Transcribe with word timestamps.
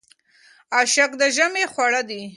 اشک 0.79 1.11
د 1.19 1.21
ژمي 1.35 1.65
خواړه 1.71 2.01
دي. 2.09 2.21